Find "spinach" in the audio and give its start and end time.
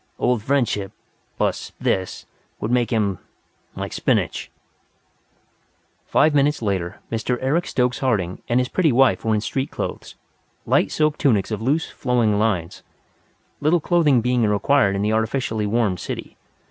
3.93-4.49